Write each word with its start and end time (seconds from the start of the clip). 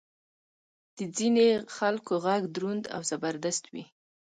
د 0.97 0.99
ځینې 1.17 1.47
خلکو 1.75 2.13
ږغ 2.23 2.41
دروند 2.55 2.83
او 2.95 3.01
زبردست 3.09 3.63
وي. 3.73 3.83